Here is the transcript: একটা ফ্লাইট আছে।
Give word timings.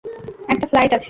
একটা 0.53 0.65
ফ্লাইট 0.67 0.91
আছে। 0.91 0.99